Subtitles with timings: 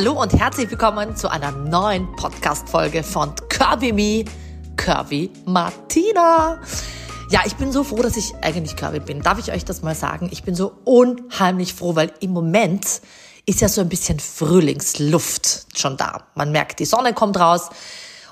[0.00, 4.24] Hallo und herzlich willkommen zu einer neuen Podcast-Folge von Curvy Me,
[4.78, 6.58] Curvy Martina.
[7.28, 9.20] Ja, ich bin so froh, dass ich eigentlich Curvy bin.
[9.20, 10.30] Darf ich euch das mal sagen?
[10.32, 13.02] Ich bin so unheimlich froh, weil im Moment
[13.44, 16.22] ist ja so ein bisschen Frühlingsluft schon da.
[16.34, 17.68] Man merkt, die Sonne kommt raus.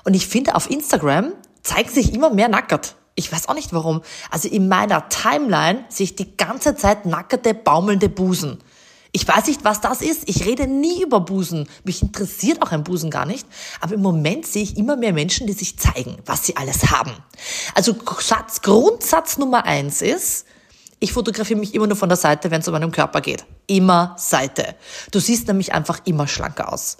[0.03, 2.95] Und ich finde, auf Instagram zeigen sich immer mehr nackert.
[3.13, 4.01] Ich weiß auch nicht warum.
[4.31, 8.57] Also in meiner Timeline sehe ich die ganze Zeit nackerte, baumelnde Busen.
[9.11, 10.23] Ich weiß nicht, was das ist.
[10.27, 11.67] Ich rede nie über Busen.
[11.83, 13.47] Mich interessiert auch ein Busen gar nicht.
[13.81, 17.11] Aber im Moment sehe ich immer mehr Menschen, die sich zeigen, was sie alles haben.
[17.73, 20.45] Also Satz, Grundsatz Nummer eins ist,
[20.99, 23.45] ich fotografiere mich immer nur von der Seite, wenn es um meinen Körper geht.
[23.67, 24.75] Immer Seite.
[25.11, 26.97] Du siehst nämlich einfach immer schlanker aus.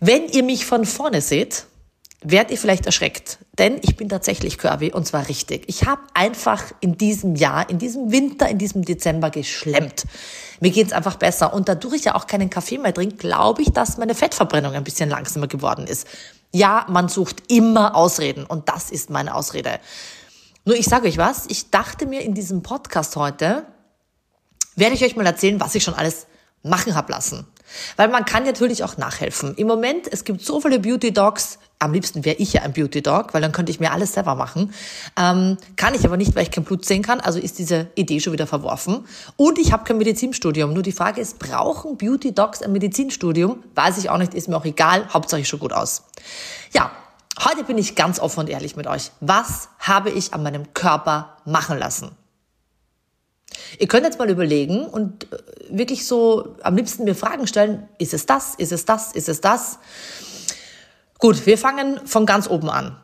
[0.00, 1.66] Wenn ihr mich von vorne seht,
[2.22, 5.64] werdet ihr vielleicht erschreckt, denn ich bin tatsächlich curvy und zwar richtig.
[5.68, 10.06] Ich habe einfach in diesem Jahr, in diesem Winter, in diesem Dezember geschlemmt.
[10.60, 13.70] Mir geht's einfach besser und dadurch ich ja auch keinen Kaffee mehr trinke, glaube ich,
[13.70, 16.06] dass meine Fettverbrennung ein bisschen langsamer geworden ist.
[16.52, 19.78] Ja, man sucht immer Ausreden und das ist meine Ausrede.
[20.64, 23.66] Nur ich sage euch was, ich dachte mir in diesem Podcast heute,
[24.74, 26.26] werde ich euch mal erzählen, was ich schon alles
[26.62, 27.46] machen hab lassen.
[27.96, 29.54] Weil man kann natürlich auch nachhelfen.
[29.56, 33.02] Im Moment, es gibt so viele Beauty Dogs, am liebsten wäre ich ja ein Beauty
[33.02, 34.72] Dog, weil dann könnte ich mir alles selber machen.
[35.18, 38.20] Ähm, kann ich aber nicht, weil ich kein Blut sehen kann, also ist diese Idee
[38.20, 39.06] schon wieder verworfen.
[39.36, 40.72] Und ich habe kein Medizinstudium.
[40.72, 43.62] Nur die Frage ist, brauchen Beauty Dogs ein Medizinstudium?
[43.74, 46.04] Weiß ich auch nicht, ist mir auch egal, Hauptsache ich schon gut aus.
[46.72, 46.90] Ja,
[47.44, 49.10] heute bin ich ganz offen und ehrlich mit euch.
[49.20, 52.10] Was habe ich an meinem Körper machen lassen?
[53.78, 55.38] Ihr könnt jetzt mal überlegen und äh,
[55.70, 59.40] wirklich so am liebsten mir Fragen stellen, ist es das, ist es das, ist es
[59.40, 59.78] das?
[61.18, 62.96] Gut, wir fangen von ganz oben an.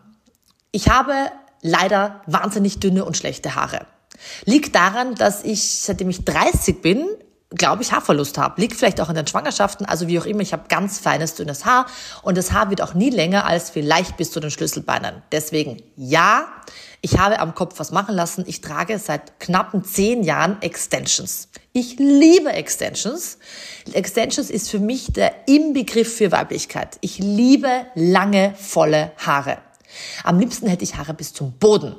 [0.71, 1.15] Ich habe
[1.63, 3.87] leider wahnsinnig dünne und schlechte Haare.
[4.45, 7.07] Liegt daran, dass ich, seitdem ich 30 bin,
[7.55, 8.61] glaube ich, Haarverlust habe.
[8.61, 11.65] Liegt vielleicht auch in den Schwangerschaften, also wie auch immer, ich habe ganz feines, dünnes
[11.65, 11.87] Haar
[12.23, 15.23] und das Haar wird auch nie länger als vielleicht bis zu den Schlüsselbeinen.
[15.33, 16.47] Deswegen ja,
[17.05, 18.45] ich habe am Kopf was machen lassen.
[18.47, 21.49] Ich trage seit knappen zehn Jahren Extensions.
[21.73, 23.39] Ich liebe Extensions.
[23.93, 26.99] Extensions ist für mich der Inbegriff für Weiblichkeit.
[27.01, 29.59] Ich liebe lange, volle Haare.
[30.23, 31.97] Am liebsten hätte ich Haare bis zum Boden.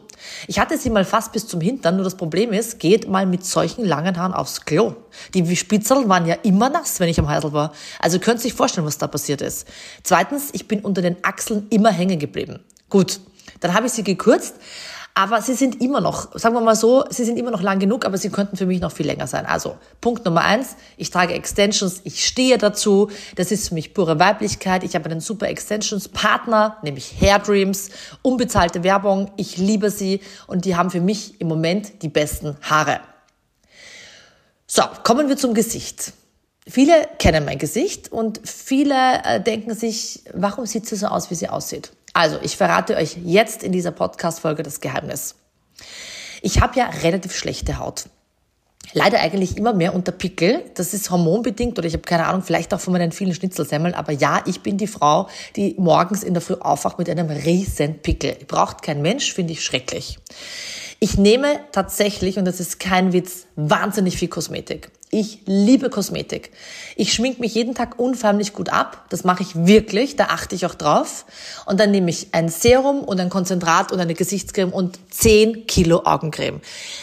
[0.48, 3.46] Ich hatte sie mal fast bis zum Hintern, nur das Problem ist, geht mal mit
[3.46, 4.96] solchen langen Haaren aufs Klo.
[5.34, 7.74] Die Spitzeln waren ja immer nass, wenn ich am Heisel war.
[8.00, 9.68] Also könnt ihr euch vorstellen, was da passiert ist.
[10.04, 12.64] Zweitens, ich bin unter den Achseln immer hängen geblieben.
[12.90, 13.20] Gut,
[13.60, 14.56] dann habe ich sie gekürzt,
[15.16, 18.04] aber sie sind immer noch, sagen wir mal so, sie sind immer noch lang genug,
[18.04, 19.46] aber sie könnten für mich noch viel länger sein.
[19.46, 23.12] Also Punkt Nummer eins, ich trage Extensions, ich stehe dazu.
[23.36, 24.84] Das ist für mich pure Weiblichkeit.
[24.84, 27.90] Ich habe einen super Extensions-Partner, nämlich Hair Dreams,
[28.24, 29.30] unbezahlte Werbung.
[29.38, 33.00] Ich liebe sie und die haben für mich im Moment die besten Haare.
[34.66, 36.14] So, kommen wir zum Gesicht.
[36.68, 41.36] Viele kennen mein Gesicht und viele äh, denken sich, warum sieht sie so aus, wie
[41.36, 41.92] sie aussieht?
[42.14, 45.36] Also, ich verrate euch jetzt in dieser Podcast-Folge das Geheimnis.
[46.44, 48.06] Ich habe ja relativ schlechte Haut.
[48.92, 50.64] Leider eigentlich immer mehr unter Pickel.
[50.76, 53.96] Das ist hormonbedingt oder ich habe keine Ahnung, vielleicht auch von meinen vielen Schnitzelsemmeln.
[53.96, 58.00] Aber ja, ich bin die Frau, die morgens in der Früh aufwacht mit einem riesen
[58.00, 58.38] Pickel.
[58.48, 60.20] Braucht kein Mensch, finde ich schrecklich.
[61.04, 64.90] Ich nehme tatsächlich, und das ist kein Witz, wahnsinnig viel Kosmetik.
[65.12, 66.52] Ich liebe Kosmetik.
[66.96, 69.08] Ich schmink mich jeden Tag unförmlich gut ab.
[69.10, 70.16] Das mache ich wirklich.
[70.16, 71.26] Da achte ich auch drauf.
[71.66, 76.04] Und dann nehme ich ein Serum und ein Konzentrat und eine Gesichtscreme und 10 Kilo
[76.06, 76.62] Augencreme.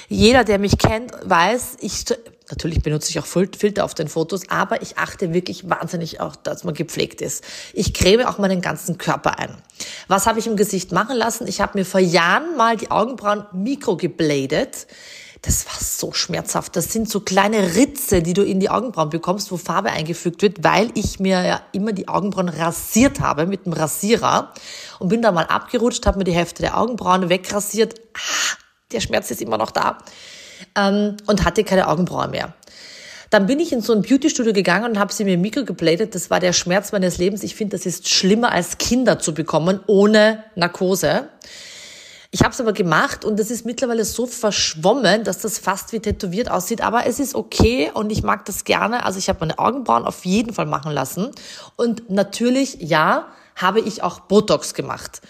[0.09, 2.07] Jeder, der mich kennt, weiß, ich
[2.51, 6.65] Natürlich benutze ich auch Filter auf den Fotos, aber ich achte wirklich wahnsinnig auch, dass
[6.65, 7.45] man gepflegt ist.
[7.73, 9.57] Ich creme auch meinen ganzen Körper ein.
[10.09, 11.47] Was habe ich im Gesicht machen lassen?
[11.47, 14.89] Ich habe mir vor Jahren mal die Augenbrauen mikrogebladet.
[15.43, 16.77] Das war so schmerzhaft.
[16.77, 20.65] Das sind so kleine Ritze, die du in die Augenbrauen bekommst, wo Farbe eingefügt wird,
[20.65, 24.53] weil ich mir ja immer die Augenbrauen rasiert habe mit dem Rasierer
[24.99, 27.95] und bin da mal abgerutscht, habe mir die Hälfte der Augenbrauen wegrasiert.
[28.15, 28.57] Ah,
[28.93, 29.99] der Schmerz ist immer noch da
[30.77, 32.55] ähm, und hatte keine Augenbraue mehr.
[33.31, 36.17] Dann bin ich in so ein Beautystudio gegangen und habe sie mir mikrogebladet.
[36.17, 37.45] Das war der Schmerz meines Lebens.
[37.45, 41.29] Ich finde, das ist schlimmer als Kinder zu bekommen ohne Narkose.
[42.33, 46.01] Ich habe es aber gemacht und das ist mittlerweile so verschwommen, dass das fast wie
[46.01, 46.81] tätowiert aussieht.
[46.81, 49.05] Aber es ist okay und ich mag das gerne.
[49.05, 51.31] Also ich habe meine Augenbrauen auf jeden Fall machen lassen.
[51.77, 55.23] Und natürlich, ja, habe ich auch Botox gemacht.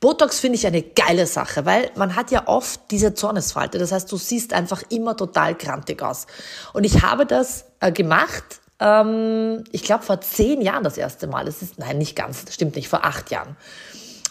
[0.00, 3.78] Botox finde ich eine geile Sache, weil man hat ja oft diese Zornesfalte.
[3.78, 6.26] Das heißt, du siehst einfach immer total grantig aus.
[6.72, 11.46] Und ich habe das äh, gemacht, ähm, ich glaube vor zehn Jahren das erste Mal.
[11.46, 13.56] Das ist, nein, nicht ganz, das stimmt nicht, vor acht Jahren.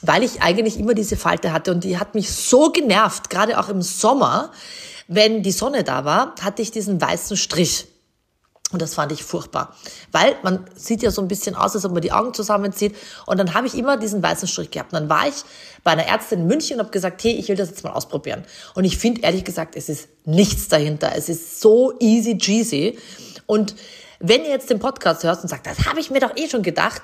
[0.02, 3.70] Weil ich eigentlich immer diese Falte hatte und die hat mich so genervt, gerade auch
[3.70, 4.52] im Sommer,
[5.08, 7.88] wenn die Sonne da war, hatte ich diesen weißen Strich.
[8.72, 9.76] Und das fand ich furchtbar.
[10.12, 12.96] Weil man sieht ja so ein bisschen aus, als ob man die Augen zusammenzieht.
[13.28, 14.92] Und dann habe ich immer diesen weißen Strich gehabt.
[14.92, 15.36] Und dann war ich
[15.84, 18.44] bei einer Ärztin in München und habe gesagt, hey, ich will das jetzt mal ausprobieren.
[18.74, 21.12] Und ich finde ehrlich gesagt, es ist nichts dahinter.
[21.16, 22.98] Es ist so easy cheesy.
[23.46, 23.76] Und
[24.20, 26.64] wenn ihr jetzt den Podcast hört und sagt, das habe ich mir doch eh schon
[26.64, 27.04] gedacht,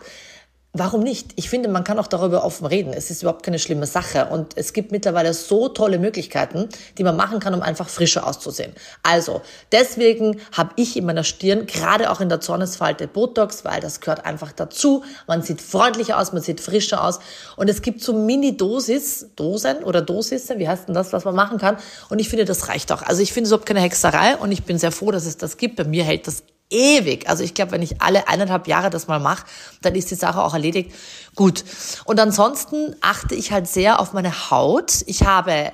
[0.73, 1.33] Warum nicht?
[1.35, 2.94] Ich finde, man kann auch darüber offen reden.
[2.94, 4.27] Es ist überhaupt keine schlimme Sache.
[4.27, 8.71] Und es gibt mittlerweile so tolle Möglichkeiten, die man machen kann, um einfach frischer auszusehen.
[9.03, 9.41] Also,
[9.73, 14.25] deswegen habe ich in meiner Stirn, gerade auch in der Zornesfalte, Botox, weil das gehört
[14.25, 15.03] einfach dazu.
[15.27, 17.19] Man sieht freundlicher aus, man sieht frischer aus.
[17.57, 21.57] Und es gibt so Mini-Dosis, Dosen oder Dosisse, wie heißt denn das, was man machen
[21.57, 21.75] kann?
[22.07, 23.01] Und ich finde, das reicht auch.
[23.01, 25.57] Also ich finde es überhaupt keine Hexerei und ich bin sehr froh, dass es das
[25.57, 25.75] gibt.
[25.75, 27.29] Bei mir hält das ewig.
[27.29, 29.45] Also ich glaube, wenn ich alle eineinhalb Jahre das mal mache,
[29.81, 30.91] dann ist die Sache auch erledigt.
[31.35, 31.63] Gut.
[32.06, 35.03] Und ansonsten achte ich halt sehr auf meine Haut.
[35.06, 35.71] Ich habe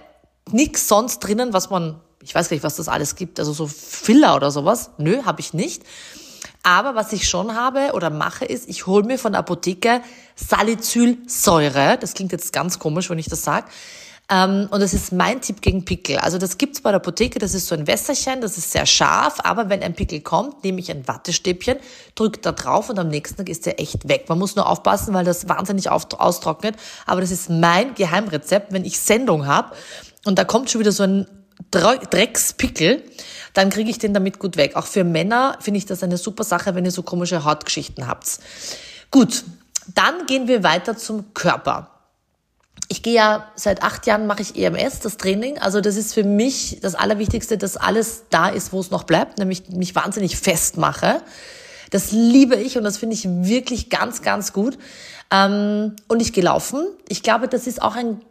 [0.52, 3.68] nichts sonst drinnen, was man, ich weiß gar nicht, was das alles gibt, also so
[3.68, 4.92] Filler oder sowas.
[4.98, 5.84] Nö, habe ich nicht.
[6.64, 10.02] Aber was ich schon habe oder mache, ist, ich hole mir von der Apotheke
[10.36, 11.98] Salicylsäure.
[11.98, 13.68] Das klingt jetzt ganz komisch, wenn ich das sage.
[14.30, 16.18] Ähm, und das ist mein Tipp gegen Pickel.
[16.18, 19.38] Also das gibt's bei der Apotheke, das ist so ein Wässerchen, das ist sehr scharf,
[19.44, 21.78] aber wenn ein Pickel kommt, nehme ich ein Wattestäbchen,
[22.16, 24.26] drücke da drauf und am nächsten Tag ist der echt weg.
[24.28, 26.76] Man muss nur aufpassen, weil das wahnsinnig austrocknet.
[27.06, 29.74] Aber das ist mein Geheimrezept, wenn ich Sendung habe
[30.26, 31.26] und da kommt schon wieder so ein
[31.72, 33.04] Dreckspickel,
[33.54, 34.76] dann kriege ich den damit gut weg.
[34.76, 38.40] Auch für Männer finde ich das eine super Sache, wenn ihr so komische Hautgeschichten habt.
[39.10, 39.44] Gut,
[39.96, 41.97] dann gehen wir weiter zum Körper
[42.90, 45.58] ich gehe ja seit acht Jahren mache ich EMS, das Training.
[45.58, 49.40] Also das ist für mich das Allerwichtigste, dass alles da ist, wo es noch bleibt,
[49.40, 51.22] nämlich mich wahnsinnig festmache.
[51.92, 54.78] Das liebe ich und das finde ich wirklich ganz, ganz gut.
[55.32, 56.86] Ähm, und ich gehe laufen.
[57.10, 58.22] Ich glaube, das ist auch ein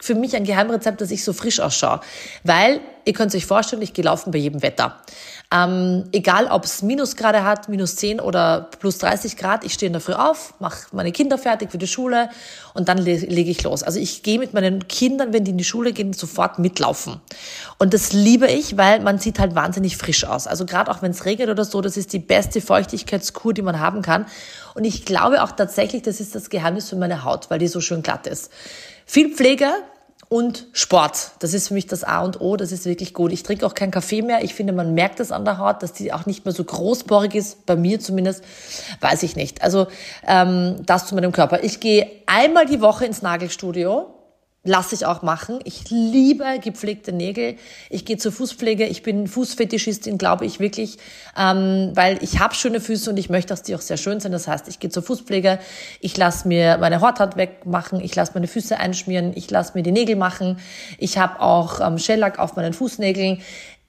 [0.00, 2.00] für mich ein Geheimrezept, dass ich so frisch ausschaue.
[2.42, 5.00] Weil, ihr könnt euch vorstellen, ich gehe laufen bei jedem Wetter.
[5.54, 9.92] Ähm, egal, ob es Minusgrade hat, minus 10 oder plus 30 Grad, ich stehe in
[9.92, 12.28] der Früh auf, mache meine Kinder fertig für die Schule
[12.72, 13.84] und dann le lege ich los.
[13.84, 17.20] Also ich gehe mit meinen Kindern, wenn die in die Schule gehen, sofort mitlaufen.
[17.78, 20.48] Und das liebe ich, weil man sieht halt wahnsinnig frisch aus.
[20.48, 23.78] Also gerade auch wenn es regnet oder so, das ist die beste Feuchtigkeitskur, die man
[23.78, 24.26] haben kann.
[24.74, 27.80] Und ich glaube auch tatsächlich, das ist das Geheimnis für meine Haut, weil die so
[27.80, 28.50] schön glatt ist.
[29.06, 29.68] Viel Pflege,
[30.34, 31.30] und Sport.
[31.38, 32.56] Das ist für mich das A und O.
[32.56, 33.30] Das ist wirklich gut.
[33.30, 34.42] Ich trinke auch keinen Kaffee mehr.
[34.42, 37.36] Ich finde, man merkt es an der Haut, dass die auch nicht mehr so großbohrig
[37.36, 37.66] ist.
[37.66, 38.42] Bei mir zumindest,
[39.00, 39.62] weiß ich nicht.
[39.62, 39.86] Also
[40.26, 41.62] ähm, das zu meinem Körper.
[41.62, 44.13] Ich gehe einmal die Woche ins Nagelstudio
[44.64, 45.60] lasse ich auch machen.
[45.64, 47.56] Ich liebe gepflegte Nägel.
[47.90, 48.86] Ich gehe zur Fußpflege.
[48.86, 50.96] Ich bin Fußfetischistin, glaube ich wirklich,
[51.38, 54.32] ähm, weil ich habe schöne Füße und ich möchte, dass die auch sehr schön sind.
[54.32, 55.58] Das heißt, ich gehe zur Fußpflege.
[56.00, 58.00] Ich lasse mir meine Horthaut wegmachen.
[58.00, 59.32] Ich lasse meine Füße einschmieren.
[59.34, 60.58] Ich lasse mir die Nägel machen.
[60.98, 63.42] Ich habe auch ähm, Shellack auf meinen Fußnägeln.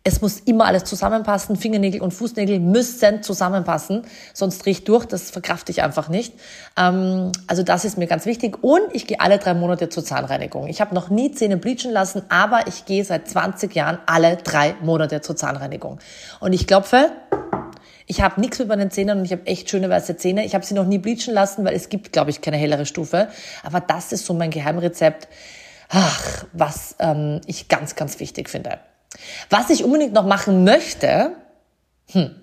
[0.08, 1.56] Es muss immer alles zusammenpassen.
[1.56, 4.04] Fingernägel und Fußnägel müssen zusammenpassen,
[4.36, 5.06] sonst ich durch.
[5.06, 6.36] Das verkrafte ich einfach nicht.
[6.78, 8.64] Ähm, also das ist mir ganz wichtig.
[8.64, 10.68] Und ich gehe alle drei Monate zur Zahnreinigung.
[10.68, 14.76] Ich habe noch nie Zähne bleachen lassen, aber ich gehe seit 20 Jahren alle drei
[14.84, 15.98] Monate zur Zahnreinigung.
[16.40, 17.10] Und ich klopfe.
[18.06, 20.46] Ich habe nichts mit meinen Zähnen und ich habe echt schöne weiße Zähne.
[20.46, 23.30] Ich habe sie noch nie bleachen lassen, weil es gibt, glaube ich, keine hellere Stufe.
[23.64, 25.28] Aber das ist so mein Geheimrezept.
[25.90, 28.78] Ach, was ähm, ich ganz, ganz wichtig finde.
[29.50, 31.32] Was ich unbedingt noch machen möchte,
[32.12, 32.36] hm,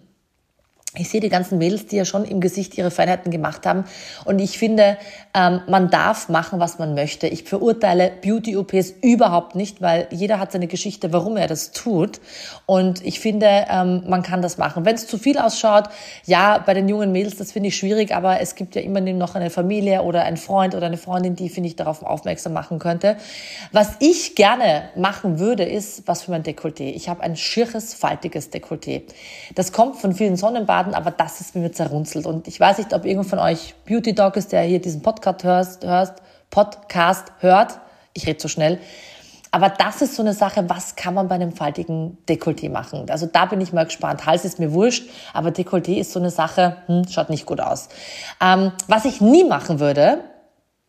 [0.94, 3.84] ich sehe die ganzen Mädels, die ja schon im Gesicht ihre Feinheiten gemacht haben.
[4.26, 4.98] Und ich finde,
[5.32, 7.26] ähm, man darf machen, was man möchte.
[7.28, 12.20] Ich verurteile Beauty-OPs überhaupt nicht, weil jeder hat seine Geschichte, warum er das tut.
[12.66, 14.84] Und ich finde, ähm, man kann das machen.
[14.84, 15.84] Wenn es zu viel ausschaut,
[16.26, 19.34] ja, bei den jungen Mädels, das finde ich schwierig, aber es gibt ja immer noch
[19.34, 23.16] eine Familie oder ein Freund oder eine Freundin, die, finde ich, darauf aufmerksam machen könnte.
[23.72, 26.90] Was ich gerne machen würde, ist was für mein Dekolleté.
[26.90, 29.04] Ich habe ein schirres, faltiges Dekolleté.
[29.54, 32.26] Das kommt von vielen Sonnenbaden Schaden, aber das ist mir zerrunzelt.
[32.26, 35.44] Und ich weiß nicht, ob irgendwo von euch Beauty Dog ist, der hier diesen Podcast
[35.44, 36.14] hörst, hörst
[36.50, 37.78] Podcast hört.
[38.14, 38.78] Ich rede so schnell.
[39.52, 43.08] Aber das ist so eine Sache, was kann man bei einem faltigen Dekolleté machen?
[43.10, 44.24] Also da bin ich mal gespannt.
[44.26, 47.88] Hals ist mir wurscht, aber Dekolleté ist so eine Sache, hm, schaut nicht gut aus.
[48.40, 50.20] Ähm, was ich nie machen würde,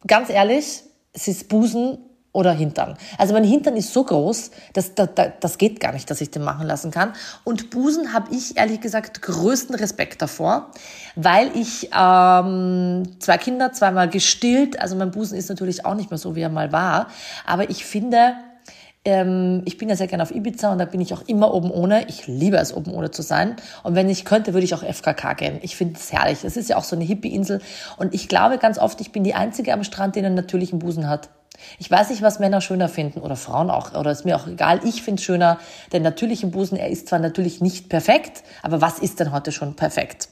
[0.07, 0.81] ganz ehrlich,
[1.11, 1.97] es ist Busen
[2.33, 2.97] oder Hintern.
[3.17, 5.09] Also mein Hintern ist so groß, dass das,
[5.39, 7.13] das geht gar nicht, dass ich den machen lassen kann.
[7.43, 10.71] Und Busen habe ich ehrlich gesagt größten Respekt davor,
[11.15, 16.17] weil ich ähm, zwei Kinder zweimal gestillt, also mein Busen ist natürlich auch nicht mehr
[16.17, 17.07] so, wie er mal war,
[17.45, 18.33] aber ich finde,
[19.05, 21.71] ähm, ich bin ja sehr gerne auf Ibiza und da bin ich auch immer oben
[21.71, 22.07] ohne.
[22.07, 23.57] Ich liebe es, oben ohne zu sein.
[23.83, 25.59] Und wenn ich könnte, würde ich auch FKK gehen.
[25.61, 26.43] Ich finde es herrlich.
[26.43, 27.61] Es ist ja auch so eine Hippie-Insel.
[27.97, 31.09] Und ich glaube ganz oft, ich bin die Einzige am Strand, die einen natürlichen Busen
[31.09, 31.29] hat.
[31.79, 34.81] Ich weiß nicht, was Männer schöner finden oder Frauen auch, oder ist mir auch egal.
[34.83, 35.59] Ich finde es schöner,
[35.91, 39.75] den natürlichen Busen, er ist zwar natürlich nicht perfekt, aber was ist denn heute schon
[39.75, 40.29] perfekt?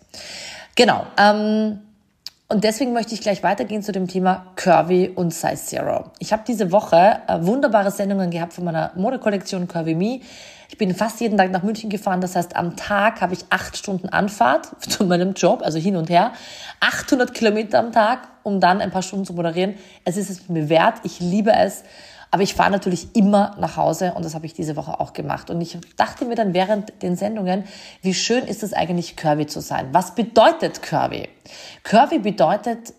[0.76, 1.06] Genau.
[1.18, 1.80] Ähm,
[2.52, 6.12] und deswegen möchte ich gleich weitergehen zu dem Thema Curvy und Size Zero.
[6.20, 10.20] Ich habe diese Woche äh, wunderbare Sendungen gehabt von meiner Modekollektion Curvy Me.
[10.72, 12.22] Ich bin fast jeden Tag nach München gefahren.
[12.22, 16.10] Das heißt, am Tag habe ich acht Stunden Anfahrt zu meinem Job, also hin und
[16.10, 16.32] her.
[16.80, 19.76] 800 Kilometer am Tag, um dann ein paar Stunden zu moderieren.
[20.06, 21.00] Es ist es mir wert.
[21.04, 21.84] Ich liebe es.
[22.34, 25.50] Aber ich fahre natürlich immer nach Hause und das habe ich diese Woche auch gemacht.
[25.50, 27.66] Und ich dachte mir dann während den Sendungen,
[28.02, 29.90] wie schön ist es eigentlich, curvy zu sein?
[29.92, 31.28] Was bedeutet curvy?
[31.84, 32.94] Curvy bedeutet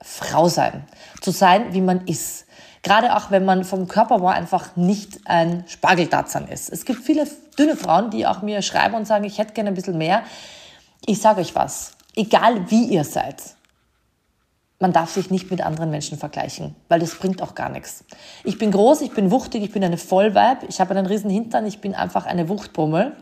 [0.00, 0.82] Frau sein,
[1.20, 2.46] zu sein, wie man ist.
[2.82, 6.68] Gerade auch, wenn man vom Körperbau einfach nicht ein Spargeltatzern ist.
[6.68, 9.74] Es gibt viele dünne Frauen, die auch mir schreiben und sagen, ich hätte gerne ein
[9.74, 10.22] bisschen mehr.
[11.06, 13.36] Ich sage euch was, egal wie ihr seid,
[14.80, 18.04] man darf sich nicht mit anderen Menschen vergleichen, weil das bringt auch gar nichts.
[18.42, 21.66] Ich bin groß, ich bin wuchtig, ich bin eine Vollweib, ich habe einen riesen Hintern,
[21.66, 23.12] ich bin einfach eine Wuchtbummel.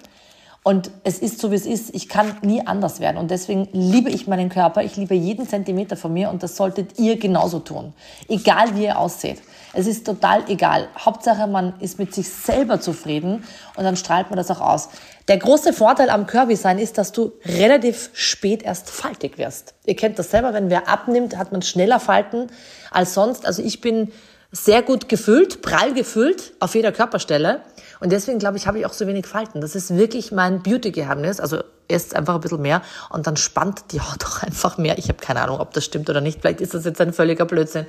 [0.62, 1.94] Und es ist so, wie es ist.
[1.94, 3.16] Ich kann nie anders werden.
[3.16, 4.82] Und deswegen liebe ich meinen Körper.
[4.82, 6.30] Ich liebe jeden Zentimeter von mir.
[6.30, 7.94] Und das solltet ihr genauso tun.
[8.28, 9.40] Egal wie ihr aussieht.
[9.72, 10.88] Es ist total egal.
[10.98, 13.44] Hauptsache, man ist mit sich selber zufrieden
[13.76, 14.88] und dann strahlt man das auch aus.
[15.28, 19.74] Der große Vorteil am Curvy-Sein ist, dass du relativ spät erst faltig wirst.
[19.86, 22.48] Ihr kennt das selber, wenn wer abnimmt, hat man schneller Falten
[22.90, 23.46] als sonst.
[23.46, 24.10] Also ich bin
[24.52, 27.60] sehr gut gefüllt, prall gefüllt auf jeder Körperstelle.
[28.00, 29.60] Und deswegen glaube ich, habe ich auch so wenig Falten.
[29.60, 31.38] Das ist wirklich mein Beauty-Geheimnis.
[31.38, 34.98] Also erst einfach ein bisschen mehr und dann spannt die Haut auch einfach mehr.
[34.98, 36.40] Ich habe keine Ahnung, ob das stimmt oder nicht.
[36.40, 37.86] Vielleicht ist das jetzt ein völliger Blödsinn.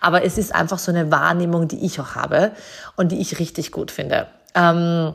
[0.00, 2.52] Aber es ist einfach so eine Wahrnehmung, die ich auch habe
[2.96, 4.26] und die ich richtig gut finde.
[4.54, 5.14] Ähm,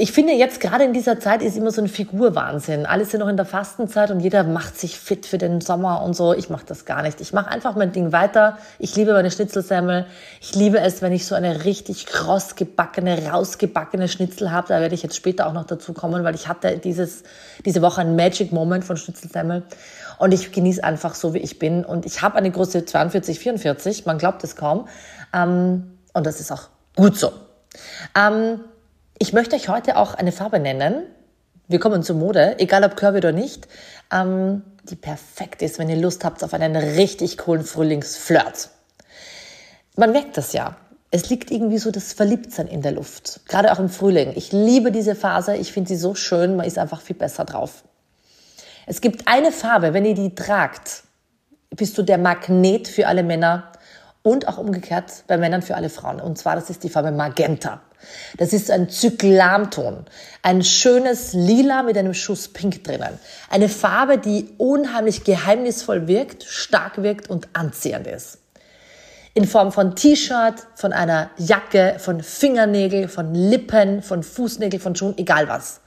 [0.00, 2.86] ich finde jetzt gerade in dieser Zeit ist immer so ein Figurwahnsinn.
[2.86, 6.14] Alle sind noch in der Fastenzeit und jeder macht sich fit für den Sommer und
[6.14, 6.32] so.
[6.34, 7.20] Ich mache das gar nicht.
[7.20, 8.58] Ich mache einfach mein Ding weiter.
[8.78, 10.06] Ich liebe meine Schnitzelsemmel.
[10.40, 14.68] Ich liebe es, wenn ich so eine richtig kross gebackene, rausgebackene Schnitzel habe.
[14.68, 17.24] Da werde ich jetzt später auch noch dazu kommen, weil ich hatte dieses,
[17.64, 19.64] diese Woche ein Magic Moment von Schnitzelsemmel.
[20.20, 21.84] Und ich genieße einfach so, wie ich bin.
[21.84, 24.06] Und ich habe eine Größe 42, 44.
[24.06, 24.86] Man glaubt es kaum.
[25.34, 27.32] Ähm, und das ist auch gut so.
[28.16, 28.60] Ähm,
[29.18, 31.02] ich möchte euch heute auch eine Farbe nennen.
[31.66, 33.68] Wir kommen zur Mode, egal ob curvy oder nicht,
[34.12, 38.70] ähm, die perfekt ist, wenn ihr Lust habt auf einen richtig coolen Frühlingsflirt.
[39.96, 40.76] Man merkt das ja.
[41.10, 43.40] Es liegt irgendwie so das Verliebtsein in der Luft.
[43.48, 44.32] Gerade auch im Frühling.
[44.36, 45.56] Ich liebe diese Phase.
[45.56, 46.56] Ich finde sie so schön.
[46.56, 47.84] Man ist einfach viel besser drauf.
[48.86, 51.02] Es gibt eine Farbe, wenn ihr die tragt,
[51.70, 53.72] bist du der Magnet für alle Männer
[54.22, 56.20] und auch umgekehrt bei Männern für alle Frauen.
[56.20, 57.80] Und zwar, das ist die Farbe Magenta.
[58.36, 60.04] Das ist ein Zyklamton.
[60.42, 63.18] Ein schönes Lila mit einem Schuss Pink drinnen.
[63.50, 68.38] Eine Farbe, die unheimlich geheimnisvoll wirkt, stark wirkt und anziehend ist.
[69.34, 75.16] In Form von T-Shirt, von einer Jacke, von Fingernägel, von Lippen, von Fußnägel, von Schuhen,
[75.16, 75.80] egal was.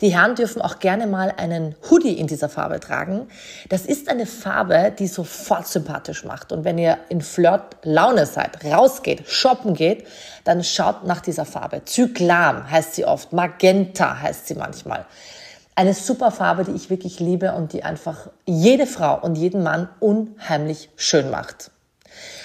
[0.00, 3.28] Die Herren dürfen auch gerne mal einen Hoodie in dieser Farbe tragen.
[3.68, 6.52] Das ist eine Farbe, die sofort sympathisch macht.
[6.52, 10.06] Und wenn ihr in Flirt-Laune seid, rausgeht, shoppen geht,
[10.44, 11.84] dann schaut nach dieser Farbe.
[11.84, 15.04] Zyklam heißt sie oft, Magenta heißt sie manchmal.
[15.74, 19.88] Eine super Farbe, die ich wirklich liebe und die einfach jede Frau und jeden Mann
[19.98, 21.70] unheimlich schön macht.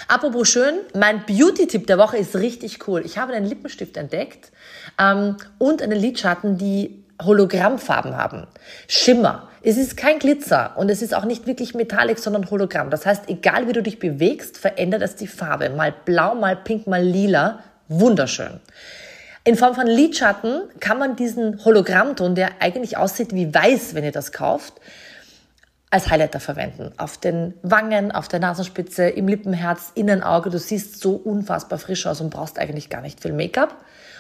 [0.07, 3.01] Apropos schön, mein Beauty-Tipp der Woche ist richtig cool.
[3.03, 4.51] Ich habe einen Lippenstift entdeckt
[4.99, 8.47] ähm, und einen Lidschatten, die Hologrammfarben haben.
[8.87, 9.49] Schimmer.
[9.63, 12.89] Es ist kein Glitzer und es ist auch nicht wirklich metallic, sondern Hologramm.
[12.89, 15.69] Das heißt, egal wie du dich bewegst, verändert es die Farbe.
[15.69, 17.59] Mal blau, mal pink, mal lila.
[17.87, 18.59] Wunderschön.
[19.43, 24.11] In Form von Lidschatten kann man diesen Hologrammton, der eigentlich aussieht wie weiß, wenn ihr
[24.11, 24.73] das kauft,
[25.91, 26.91] als Highlighter verwenden.
[26.97, 30.49] Auf den Wangen, auf der Nasenspitze, im Lippenherz, Innenauge.
[30.49, 33.75] Du siehst so unfassbar frisch aus und brauchst eigentlich gar nicht viel Make-up.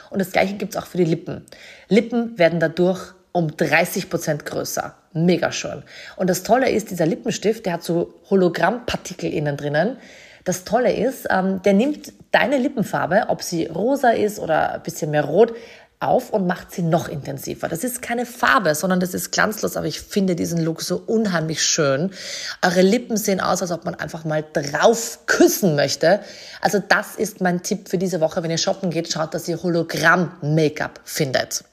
[0.09, 1.45] Und das gleiche gibt's auch für die Lippen.
[1.89, 4.95] Lippen werden dadurch um 30 Prozent größer.
[5.13, 5.83] Mega schön.
[6.15, 9.97] Und das Tolle ist, dieser Lippenstift, der hat so Hologrammpartikel innen drinnen.
[10.45, 15.11] Das Tolle ist, ähm, der nimmt deine Lippenfarbe, ob sie rosa ist oder ein bisschen
[15.11, 15.53] mehr rot,
[16.07, 17.67] auf und macht sie noch intensiver.
[17.67, 21.61] Das ist keine Farbe, sondern das ist glanzlos, aber ich finde diesen Look so unheimlich
[21.61, 22.11] schön.
[22.61, 26.21] Eure Lippen sehen aus, als ob man einfach mal drauf küssen möchte.
[26.61, 28.43] Also das ist mein Tipp für diese Woche.
[28.43, 31.63] Wenn ihr shoppen geht, schaut, dass ihr Hologramm-Make-up findet.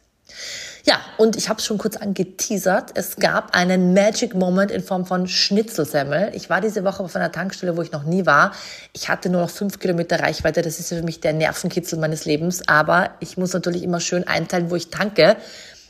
[0.84, 2.90] Ja, und ich habe es schon kurz angeteasert.
[2.94, 6.32] Es gab einen Magic Moment in Form von Schnitzelsemmel.
[6.34, 8.52] Ich war diese Woche auf einer Tankstelle, wo ich noch nie war.
[8.92, 10.60] Ich hatte nur noch fünf Kilometer Reichweite.
[10.62, 12.66] Das ist für mich der Nervenkitzel meines Lebens.
[12.66, 15.36] Aber ich muss natürlich immer schön einteilen, wo ich tanke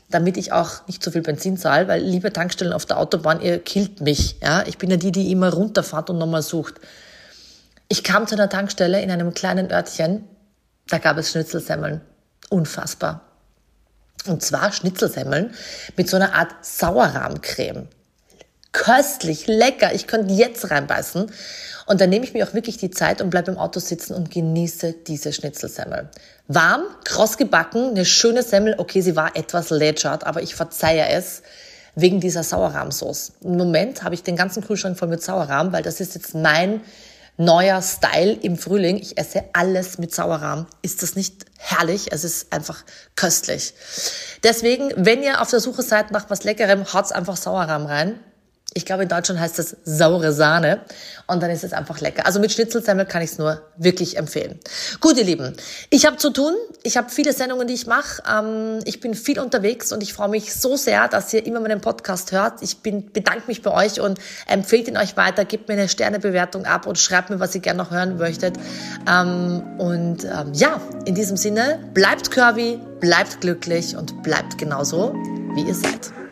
[0.09, 3.57] damit ich auch nicht so viel Benzin zahle, weil liebe Tankstellen auf der Autobahn, ihr
[3.57, 4.39] killt mich.
[4.43, 4.63] Ja?
[4.67, 6.75] Ich bin ja die, die immer runterfahrt und nochmal sucht.
[7.89, 10.25] Ich kam zu einer Tankstelle in einem kleinen Örtchen,
[10.87, 12.01] da gab es Schnitzelsemmeln.
[12.49, 13.32] Unfassbar.
[14.27, 15.53] Und zwar Schnitzelsemmeln
[15.97, 17.87] mit so einer Art Sauerrahmcreme.
[18.71, 19.93] Köstlich, lecker.
[19.93, 21.31] Ich könnte jetzt reinbeißen.
[21.85, 24.31] Und dann nehme ich mir auch wirklich die Zeit und bleibe im Auto sitzen und
[24.31, 26.09] genieße diese Schnitzelsemmel.
[26.47, 28.75] Warm, kross gebacken, eine schöne Semmel.
[28.77, 31.43] Okay, sie war etwas lätschert, aber ich verzeihe es
[31.95, 33.33] wegen dieser Sauerrahmsauce.
[33.43, 36.81] Im Moment habe ich den ganzen Kühlschrank voll mit Sauerrahm, weil das ist jetzt mein
[37.37, 38.97] neuer Style im Frühling.
[38.97, 40.67] Ich esse alles mit Sauerrahm.
[40.81, 42.11] Ist das nicht herrlich?
[42.11, 42.83] Es ist einfach
[43.15, 43.73] köstlich.
[44.43, 48.19] Deswegen, wenn ihr auf der Suche seid nach was Leckerem, haut's einfach Sauerrahm rein.
[48.73, 50.81] Ich glaube, in Deutschland heißt das saure Sahne
[51.27, 52.25] und dann ist es einfach lecker.
[52.25, 54.59] Also mit Schnitzelsemmel kann ich es nur wirklich empfehlen.
[54.99, 55.55] Gut, ihr Lieben,
[55.89, 56.53] ich habe zu tun.
[56.83, 58.23] Ich habe viele Sendungen, die ich mache.
[58.29, 61.81] Ähm, ich bin viel unterwegs und ich freue mich so sehr, dass ihr immer meinen
[61.81, 62.61] Podcast hört.
[62.61, 65.45] Ich bin, bedanke mich bei euch und empfehlt ihn euch weiter.
[65.45, 68.57] Gebt mir eine Sternebewertung ab und schreibt mir, was ihr gerne noch hören möchtet.
[69.07, 75.13] Ähm, und ähm, ja, in diesem Sinne, bleibt curvy, bleibt glücklich und bleibt genauso,
[75.55, 76.22] wie ihr seid.